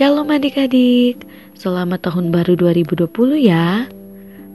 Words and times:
Shalom 0.00 0.32
adik-adik, 0.32 1.28
selamat 1.60 2.08
tahun 2.08 2.32
baru 2.32 2.56
2020 2.56 3.36
ya. 3.36 3.84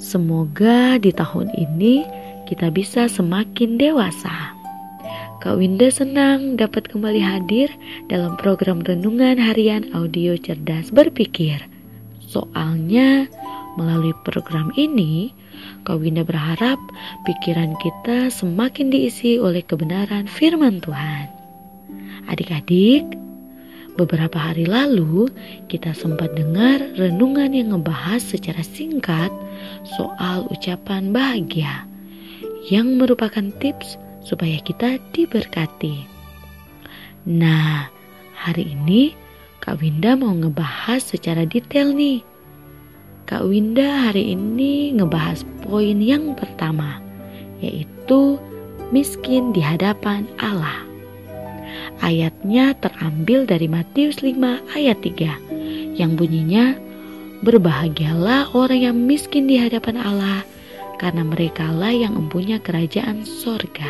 Semoga 0.00 0.96
di 0.96 1.12
tahun 1.12 1.52
ini 1.60 2.00
kita 2.48 2.72
bisa 2.72 3.12
semakin 3.12 3.76
dewasa. 3.76 4.56
Kak 5.44 5.60
Winda 5.60 5.92
senang 5.92 6.56
dapat 6.56 6.88
kembali 6.88 7.20
hadir 7.20 7.68
dalam 8.08 8.40
program 8.40 8.80
renungan 8.88 9.36
harian 9.36 9.92
audio 9.92 10.32
cerdas 10.40 10.88
berpikir. 10.88 11.60
Soalnya 12.24 13.28
melalui 13.76 14.16
program 14.24 14.72
ini, 14.80 15.28
Kak 15.84 16.00
Winda 16.00 16.24
berharap 16.24 16.80
pikiran 17.28 17.76
kita 17.84 18.32
semakin 18.32 18.88
diisi 18.88 19.36
oleh 19.36 19.60
kebenaran 19.60 20.24
firman 20.24 20.80
Tuhan. 20.80 21.28
Adik-adik, 22.32 23.04
Beberapa 23.94 24.34
hari 24.50 24.66
lalu, 24.66 25.30
kita 25.70 25.94
sempat 25.94 26.34
dengar 26.34 26.82
renungan 26.98 27.54
yang 27.54 27.70
ngebahas 27.70 28.18
secara 28.18 28.58
singkat 28.66 29.30
soal 29.94 30.50
ucapan 30.50 31.14
bahagia 31.14 31.86
yang 32.66 32.98
merupakan 32.98 33.54
tips 33.62 33.94
supaya 34.26 34.58
kita 34.66 34.98
diberkati. 35.14 36.10
Nah, 37.30 37.86
hari 38.34 38.74
ini 38.74 39.14
Kak 39.62 39.78
Winda 39.78 40.18
mau 40.18 40.34
ngebahas 40.34 40.98
secara 40.98 41.46
detail 41.46 41.94
nih. 41.94 42.26
Kak 43.30 43.46
Winda 43.46 44.10
hari 44.10 44.34
ini 44.34 44.90
ngebahas 44.90 45.46
poin 45.62 46.02
yang 46.02 46.34
pertama, 46.34 46.98
yaitu 47.62 48.42
miskin 48.90 49.54
di 49.54 49.62
hadapan 49.62 50.26
Allah. 50.42 50.93
Ayatnya 52.04 52.76
terambil 52.76 53.48
dari 53.48 53.64
Matius 53.64 54.20
5 54.20 54.36
ayat 54.76 55.00
3 55.00 55.96
yang 55.96 56.20
bunyinya 56.20 56.76
Berbahagialah 57.44 58.56
orang 58.56 58.80
yang 58.88 58.96
miskin 58.96 59.44
di 59.44 59.60
hadapan 59.60 60.00
Allah 60.00 60.44
karena 60.96 61.20
merekalah 61.24 61.92
yang 61.92 62.16
mempunyai 62.16 62.60
kerajaan 62.60 63.24
sorga. 63.24 63.88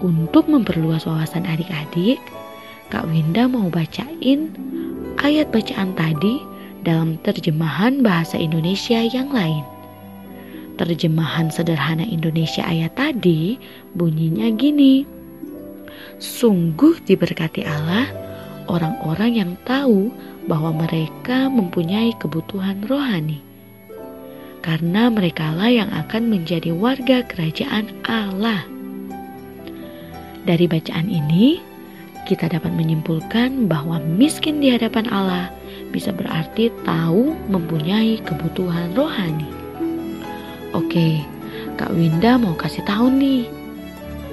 Untuk 0.00 0.48
memperluas 0.48 1.04
wawasan 1.04 1.44
adik-adik, 1.44 2.16
Kak 2.88 3.04
Winda 3.12 3.44
mau 3.44 3.68
bacain 3.68 4.48
ayat 5.20 5.52
bacaan 5.52 5.92
tadi 5.92 6.40
dalam 6.84 7.20
terjemahan 7.20 8.00
bahasa 8.00 8.40
Indonesia 8.40 9.04
yang 9.04 9.28
lain. 9.28 9.64
Terjemahan 10.80 11.52
sederhana 11.52 12.08
Indonesia 12.08 12.64
ayat 12.64 12.96
tadi 12.96 13.60
bunyinya 13.92 14.48
gini. 14.56 15.17
Sungguh 16.18 16.98
diberkati 17.06 17.62
Allah 17.62 18.10
orang-orang 18.66 19.38
yang 19.38 19.52
tahu 19.62 20.10
bahwa 20.50 20.74
mereka 20.74 21.46
mempunyai 21.46 22.10
kebutuhan 22.18 22.82
rohani. 22.90 23.38
Karena 24.58 25.08
merekalah 25.08 25.70
yang 25.70 25.86
akan 25.94 26.26
menjadi 26.26 26.74
warga 26.74 27.22
kerajaan 27.22 27.88
Allah. 28.04 28.66
Dari 30.42 30.66
bacaan 30.66 31.06
ini, 31.06 31.62
kita 32.26 32.50
dapat 32.50 32.74
menyimpulkan 32.74 33.70
bahwa 33.70 34.02
miskin 34.02 34.58
di 34.58 34.74
hadapan 34.74 35.06
Allah 35.14 35.54
bisa 35.94 36.10
berarti 36.10 36.68
tahu 36.82 37.32
mempunyai 37.46 38.20
kebutuhan 38.26 38.92
rohani. 38.98 39.48
Oke, 40.74 41.22
Kak 41.78 41.94
Winda 41.94 42.36
mau 42.36 42.58
kasih 42.58 42.82
tahu 42.84 43.08
nih. 43.08 43.46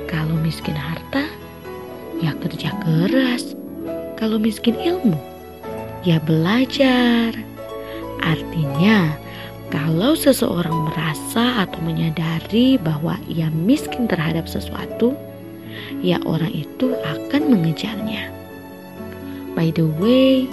Kalau 0.09 0.35
miskin 0.41 0.75
harta, 0.75 1.23
ya 2.23 2.31
kerja 2.39 2.71
keras. 2.83 3.55
Kalau 4.15 4.39
miskin 4.39 4.79
ilmu, 4.79 5.17
ya 6.07 6.21
belajar. 6.23 7.35
Artinya, 8.23 9.11
kalau 9.69 10.15
seseorang 10.15 10.87
merasa 10.87 11.67
atau 11.67 11.79
menyadari 11.83 12.79
bahwa 12.79 13.19
ia 13.27 13.51
miskin 13.51 14.07
terhadap 14.07 14.47
sesuatu, 14.47 15.13
ya 15.99 16.15
orang 16.23 16.51
itu 16.55 16.95
akan 17.03 17.51
mengejarnya. 17.51 18.31
By 19.51 19.75
the 19.75 19.87
way, 19.99 20.47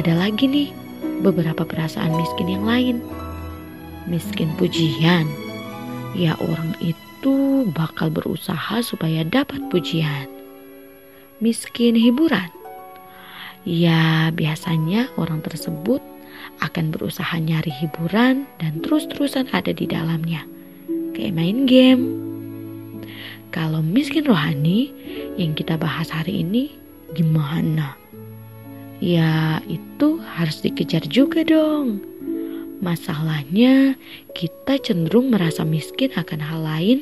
ada 0.00 0.16
lagi 0.16 0.48
nih 0.48 0.68
beberapa 1.20 1.68
perasaan 1.68 2.16
miskin 2.16 2.48
yang 2.48 2.64
lain. 2.64 2.96
Miskin 4.08 4.50
pujian, 4.58 5.28
ya 6.16 6.34
orang 6.42 6.74
itu 6.82 7.68
bakal 7.70 8.10
berusaha 8.10 8.82
supaya 8.82 9.22
dapat 9.22 9.62
pujian 9.70 10.31
miskin 11.42 11.98
hiburan. 11.98 12.46
Ya, 13.66 14.30
biasanya 14.30 15.10
orang 15.18 15.42
tersebut 15.42 15.98
akan 16.62 16.94
berusaha 16.94 17.34
nyari 17.42 17.74
hiburan 17.82 18.46
dan 18.62 18.78
terus-terusan 18.86 19.50
ada 19.50 19.74
di 19.74 19.90
dalamnya. 19.90 20.46
Kayak 21.12 21.34
main 21.34 21.66
game. 21.66 22.04
Kalau 23.50 23.84
miskin 23.84 24.24
rohani 24.24 24.94
yang 25.36 25.52
kita 25.52 25.76
bahas 25.76 26.08
hari 26.08 26.46
ini 26.46 26.72
gimana? 27.12 27.98
Ya, 29.02 29.58
itu 29.66 30.22
harus 30.22 30.62
dikejar 30.62 31.02
juga 31.10 31.42
dong. 31.42 32.00
Masalahnya 32.82 33.94
kita 34.34 34.74
cenderung 34.82 35.30
merasa 35.30 35.62
miskin 35.62 36.10
akan 36.18 36.42
hal 36.42 36.60
lain 36.66 36.98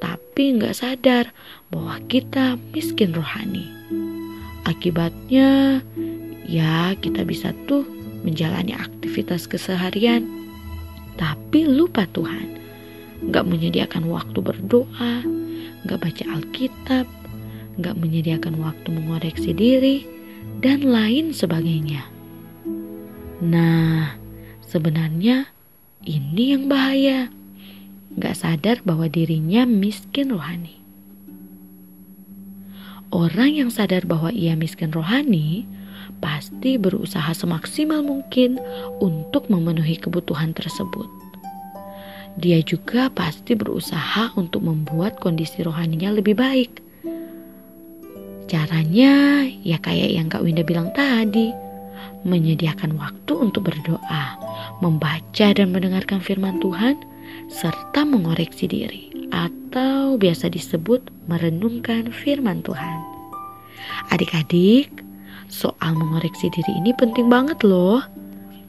tapi 0.00 0.56
nggak 0.56 0.72
sadar 0.72 1.36
bahwa 1.68 2.00
kita 2.08 2.56
miskin 2.72 3.12
rohani. 3.12 3.68
Akibatnya 4.64 5.84
ya 6.48 6.96
kita 6.96 7.28
bisa 7.28 7.52
tuh 7.68 7.84
menjalani 8.24 8.72
aktivitas 8.72 9.44
keseharian 9.44 10.24
tapi 11.20 11.68
lupa 11.68 12.08
Tuhan. 12.16 12.56
Nggak 13.28 13.44
menyediakan 13.52 14.08
waktu 14.08 14.38
berdoa, 14.40 15.14
nggak 15.84 16.00
baca 16.00 16.24
Alkitab, 16.40 17.04
nggak 17.76 17.96
menyediakan 18.00 18.56
waktu 18.64 18.88
mengoreksi 18.94 19.52
diri, 19.52 20.06
dan 20.62 20.86
lain 20.86 21.34
sebagainya. 21.34 22.02
Nah, 23.38 24.17
Sebenarnya 24.68 25.48
ini 26.04 26.52
yang 26.52 26.68
bahaya. 26.68 27.32
Gak 28.20 28.36
sadar 28.36 28.84
bahwa 28.84 29.08
dirinya 29.08 29.64
miskin 29.64 30.28
rohani. 30.28 30.76
Orang 33.08 33.56
yang 33.56 33.72
sadar 33.72 34.04
bahwa 34.04 34.28
ia 34.28 34.52
miskin 34.52 34.92
rohani 34.92 35.64
pasti 36.20 36.76
berusaha 36.76 37.32
semaksimal 37.32 38.04
mungkin 38.04 38.60
untuk 39.00 39.48
memenuhi 39.48 39.96
kebutuhan 39.96 40.52
tersebut. 40.52 41.08
Dia 42.36 42.60
juga 42.60 43.08
pasti 43.08 43.56
berusaha 43.56 44.36
untuk 44.36 44.68
membuat 44.68 45.16
kondisi 45.16 45.64
rohaninya 45.64 46.12
lebih 46.12 46.36
baik. 46.36 46.84
Caranya 48.44 49.44
ya 49.64 49.80
kayak 49.80 50.10
yang 50.12 50.28
Kak 50.28 50.44
Winda 50.44 50.60
bilang 50.60 50.92
tadi, 50.92 51.67
menyediakan 52.26 52.98
waktu 52.98 53.32
untuk 53.34 53.70
berdoa, 53.70 54.24
membaca 54.84 55.46
dan 55.54 55.70
mendengarkan 55.70 56.18
firman 56.18 56.58
Tuhan, 56.58 56.98
serta 57.48 58.04
mengoreksi 58.04 58.68
diri, 58.68 59.08
atau 59.32 60.16
biasa 60.16 60.52
disebut 60.52 61.00
merenungkan 61.28 62.10
firman 62.12 62.64
Tuhan. 62.64 62.98
Adik-adik, 64.10 64.90
soal 65.48 65.96
mengoreksi 65.96 66.48
diri 66.52 66.72
ini 66.80 66.92
penting 66.96 67.28
banget 67.28 67.60
loh. 67.64 68.04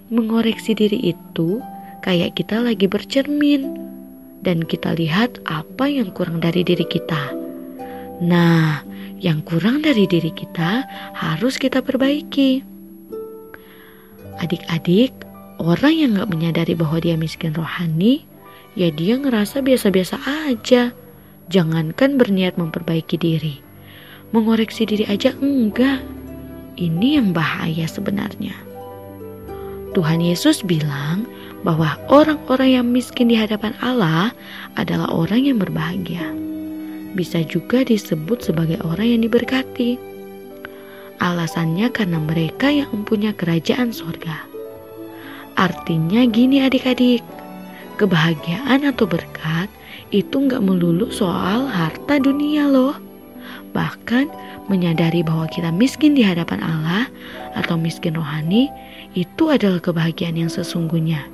Mengoreksi 0.09 0.73
diri 0.73 1.13
itu 1.13 1.61
kayak 2.01 2.39
kita 2.39 2.63
lagi 2.63 2.89
bercermin 2.89 3.77
dan 4.41 4.63
kita 4.63 4.95
lihat 4.95 5.37
apa 5.45 5.85
yang 5.85 6.09
kurang 6.15 6.39
dari 6.39 6.63
diri 6.63 6.87
kita. 6.87 7.35
Nah, 8.23 8.83
yang 9.19 9.43
kurang 9.43 9.83
dari 9.83 10.07
diri 10.07 10.31
kita 10.31 10.87
harus 11.15 11.59
kita 11.59 11.83
perbaiki. 11.83 12.78
Adik-adik, 14.39 15.11
Orang 15.59 15.91
yang 15.91 16.15
gak 16.15 16.31
menyadari 16.31 16.71
bahwa 16.71 17.03
dia 17.03 17.19
miskin 17.19 17.51
rohani, 17.51 18.23
ya 18.79 18.87
dia 18.95 19.19
ngerasa 19.19 19.59
biasa-biasa 19.59 20.15
aja. 20.47 20.95
Jangankan 21.51 22.15
berniat 22.15 22.55
memperbaiki 22.55 23.19
diri. 23.19 23.59
Mengoreksi 24.31 24.87
diri 24.87 25.03
aja 25.11 25.35
enggak. 25.35 25.99
Ini 26.79 27.19
yang 27.19 27.35
bahaya 27.35 27.83
sebenarnya. 27.91 28.55
Tuhan 29.91 30.23
Yesus 30.23 30.63
bilang 30.63 31.27
bahwa 31.67 31.99
orang-orang 32.07 32.79
yang 32.79 32.87
miskin 32.87 33.27
di 33.27 33.35
hadapan 33.35 33.75
Allah 33.83 34.31
adalah 34.79 35.11
orang 35.11 35.43
yang 35.43 35.59
berbahagia. 35.59 36.23
Bisa 37.19 37.43
juga 37.43 37.83
disebut 37.83 38.47
sebagai 38.47 38.79
orang 38.87 39.19
yang 39.19 39.21
diberkati. 39.27 39.99
Alasannya 41.19 41.91
karena 41.91 42.19
mereka 42.23 42.71
yang 42.71 42.87
mempunyai 42.95 43.35
kerajaan 43.35 43.91
sorga. 43.91 44.47
Artinya 45.59 46.23
gini 46.23 46.63
adik-adik, 46.63 47.19
kebahagiaan 47.99 48.87
atau 48.87 49.03
berkat 49.03 49.67
itu 50.15 50.31
nggak 50.31 50.63
melulu 50.63 51.11
soal 51.11 51.67
harta 51.67 52.23
dunia 52.23 52.71
loh. 52.71 52.95
Bahkan 53.75 54.31
menyadari 54.71 55.19
bahwa 55.19 55.45
kita 55.51 55.75
miskin 55.75 56.15
di 56.15 56.23
hadapan 56.23 56.63
Allah 56.63 57.11
atau 57.59 57.75
miskin 57.75 58.15
rohani 58.15 58.71
itu 59.11 59.51
adalah 59.51 59.83
kebahagiaan 59.83 60.39
yang 60.39 60.47
sesungguhnya. 60.47 61.27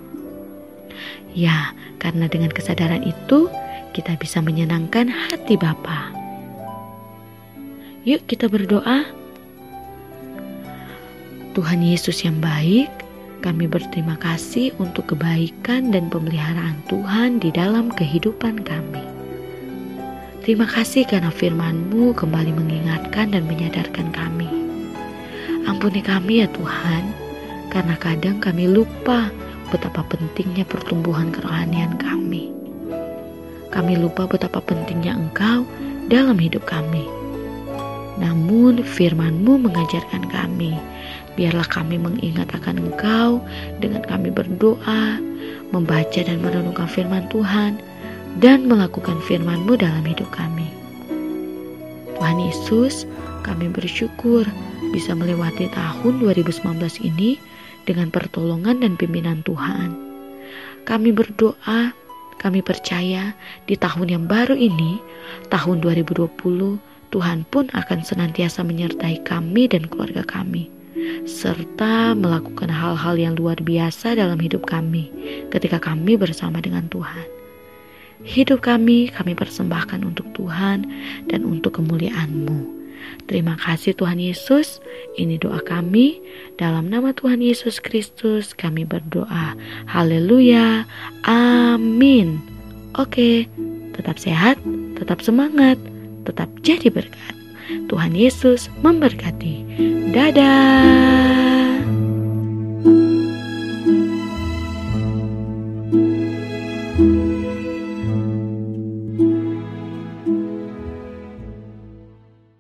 Ya, 1.38 1.76
karena 2.02 2.26
dengan 2.26 2.50
kesadaran 2.50 3.04
itu 3.04 3.52
kita 3.94 4.18
bisa 4.18 4.42
menyenangkan 4.42 5.12
hati 5.12 5.60
Bapa. 5.60 6.10
Yuk 8.08 8.26
kita 8.26 8.50
berdoa. 8.50 9.25
Tuhan 11.56 11.80
Yesus 11.80 12.28
yang 12.28 12.44
baik, 12.44 12.92
kami 13.40 13.72
berterima 13.72 14.20
kasih 14.20 14.76
untuk 14.76 15.16
kebaikan 15.16 15.88
dan 15.88 16.12
pemeliharaan 16.12 16.76
Tuhan 16.92 17.40
di 17.40 17.48
dalam 17.48 17.96
kehidupan 17.96 18.68
kami. 18.68 19.00
Terima 20.44 20.68
kasih 20.68 21.08
karena 21.08 21.32
firman-Mu 21.32 22.12
kembali 22.12 22.52
mengingatkan 22.52 23.32
dan 23.32 23.48
menyadarkan 23.48 24.12
kami. 24.12 24.52
Ampuni 25.64 26.04
kami 26.04 26.44
ya 26.44 26.52
Tuhan, 26.52 27.16
karena 27.72 27.96
kadang 28.04 28.44
kami 28.44 28.68
lupa 28.68 29.32
betapa 29.72 30.04
pentingnya 30.12 30.68
pertumbuhan 30.68 31.32
kerohanian 31.32 31.96
kami. 31.96 32.52
Kami 33.72 33.96
lupa 33.96 34.28
betapa 34.28 34.60
pentingnya 34.60 35.16
Engkau 35.16 35.64
dalam 36.12 36.36
hidup 36.36 36.68
kami. 36.68 37.08
Namun 38.20 38.84
firman-Mu 38.84 39.60
mengajarkan 39.72 40.28
kami, 40.32 40.76
biarlah 41.36 41.68
kami 41.68 42.00
mengingat 42.00 42.52
akan 42.56 42.92
Engkau 42.92 43.44
dengan 43.80 44.04
kami 44.04 44.32
berdoa, 44.32 45.20
membaca 45.72 46.20
dan 46.24 46.40
merenungkan 46.40 46.88
firman 46.88 47.28
Tuhan, 47.32 47.80
dan 48.40 48.68
melakukan 48.68 49.20
firman-Mu 49.24 49.80
dalam 49.80 50.04
hidup 50.04 50.28
kami. 50.36 50.68
Tuhan 52.16 52.40
Yesus, 52.40 53.04
kami 53.44 53.70
bersyukur 53.72 54.48
bisa 54.96 55.12
melewati 55.12 55.68
tahun 55.76 56.24
2019 56.24 56.64
ini 57.04 57.36
dengan 57.86 58.10
pertolongan 58.10 58.82
dan 58.82 58.96
pimpinan 58.96 59.44
Tuhan. 59.44 59.94
Kami 60.88 61.10
berdoa, 61.12 61.92
kami 62.40 62.60
percaya 62.64 63.36
di 63.68 63.76
tahun 63.76 64.08
yang 64.10 64.26
baru 64.26 64.56
ini, 64.56 64.98
tahun 65.50 65.82
2020, 65.84 66.32
Tuhan 67.14 67.48
pun 67.48 67.66
akan 67.72 68.00
senantiasa 68.04 68.62
menyertai 68.66 69.24
kami 69.24 69.72
dan 69.72 69.88
keluarga 69.88 70.26
kami, 70.28 70.68
serta 71.28 72.16
melakukan 72.16 72.72
hal-hal 72.72 73.16
yang 73.20 73.34
luar 73.36 73.60
biasa 73.60 74.16
dalam 74.16 74.40
hidup 74.40 74.64
kami 74.68 75.12
ketika 75.52 75.78
kami 75.80 76.16
bersama 76.16 76.64
dengan 76.64 76.88
Tuhan. 76.88 77.28
Hidup 78.26 78.66
kami, 78.66 79.14
kami 79.14 79.38
persembahkan 79.38 80.02
untuk 80.02 80.26
Tuhan 80.34 80.88
dan 81.30 81.46
untuk 81.46 81.78
kemuliaan-Mu. 81.78 82.76
Terima 83.30 83.54
kasih 83.58 83.94
Tuhan 83.94 84.18
Yesus. 84.18 84.82
Ini 85.18 85.38
doa 85.38 85.62
kami. 85.62 86.18
Dalam 86.58 86.90
nama 86.90 87.14
Tuhan 87.14 87.42
Yesus 87.42 87.78
Kristus 87.78 88.58
kami 88.58 88.82
berdoa. 88.82 89.54
Haleluya. 89.86 90.90
Amin. 91.30 92.42
Oke, 92.98 93.46
tetap 93.94 94.18
sehat, 94.18 94.58
tetap 94.98 95.22
semangat, 95.22 95.78
tetap 96.26 96.50
jadi 96.66 96.90
berkat. 96.90 97.45
Tuhan 97.88 98.14
Yesus 98.16 98.72
memberkati. 98.82 99.66
Dadah. 100.12 101.35